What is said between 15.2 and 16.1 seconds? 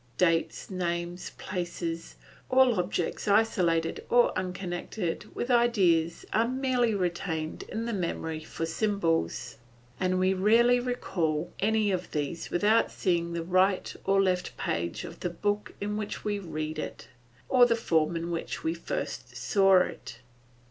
book in